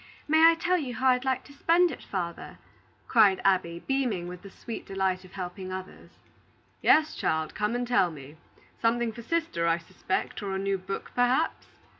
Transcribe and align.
May 0.27 0.49
I 0.49 0.55
tell 0.55 0.79
you 0.79 0.95
how 0.95 1.09
I'd 1.09 1.25
like 1.25 1.43
to 1.43 1.53
spend 1.53 1.91
it, 1.91 2.01
father?" 2.01 2.57
cried 3.07 3.39
Abby, 3.45 3.83
beaming 3.85 4.27
with 4.27 4.41
the 4.41 4.49
sweet 4.49 4.83
delight 4.87 5.23
of 5.23 5.33
helping 5.33 5.71
others. 5.71 6.09
"Yes, 6.81 7.13
child; 7.13 7.53
come 7.53 7.75
and 7.75 7.87
tell 7.87 8.09
me. 8.09 8.37
Something 8.81 9.11
for 9.11 9.21
sister, 9.21 9.67
I 9.67 9.77
suspect; 9.77 10.41
or 10.41 10.55
a 10.55 10.57
new 10.57 10.79
book, 10.79 11.11
perhaps." 11.13 11.67